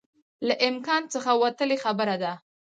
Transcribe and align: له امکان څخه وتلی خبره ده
له 0.47 0.53
امکان 0.69 1.01
څخه 1.13 1.31
وتلی 1.43 1.77
خبره 1.83 2.15
ده 2.23 2.33